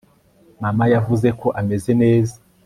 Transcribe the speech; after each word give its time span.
mama 0.61 0.85
yavuze 0.93 1.27
ko 1.39 1.47
ameze 1.59 1.91
neza 2.01 2.35